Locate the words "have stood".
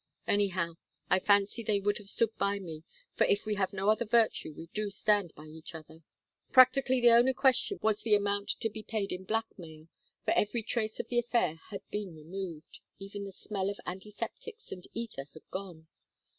1.99-2.35